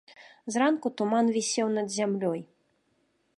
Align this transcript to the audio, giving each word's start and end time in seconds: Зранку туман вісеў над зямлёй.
Зранку 0.53 0.91
туман 1.01 1.29
вісеў 1.35 1.67
над 1.77 1.87
зямлёй. 1.97 2.39